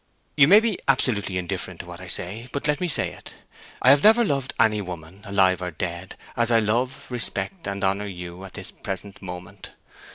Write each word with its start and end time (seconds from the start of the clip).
You 0.35 0.47
may 0.47 0.59
be 0.59 0.79
absolutely 0.87 1.37
indifferent 1.37 1.81
to 1.81 1.85
what 1.85 2.01
I 2.01 2.07
say, 2.07 2.49
but 2.51 2.67
let 2.67 2.81
me 2.81 2.87
say 2.87 3.11
it: 3.13 3.35
I 3.83 3.91
have 3.91 4.01
never 4.03 4.25
loved 4.25 4.51
any 4.59 4.81
woman 4.81 5.21
alive 5.25 5.61
or 5.61 5.69
dead 5.69 6.17
as 6.35 6.49
I 6.49 6.59
love, 6.59 7.05
respect, 7.11 7.67
and 7.67 7.83
honor 7.83 8.07
you 8.07 8.43
at 8.43 8.53
this 8.55 8.71
present 8.71 9.21
moment. 9.21 9.69